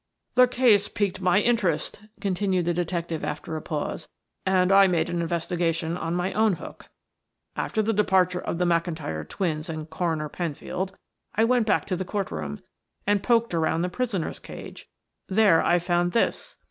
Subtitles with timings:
[0.33, 4.07] "The case piqued my interest," continued the detective after a pause.
[4.47, 6.87] "And I made an investigation on my own hook.
[7.55, 10.97] After the departure of the McIntyre twins and Coroner Penfield,
[11.35, 12.63] I went back to the court room
[13.05, 14.89] and poked around the prisoners' cage.
[15.27, 16.57] There I found this."